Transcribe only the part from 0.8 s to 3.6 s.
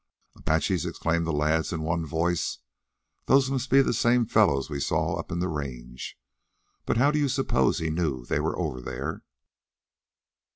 exclaimed the lads in one voice. "Those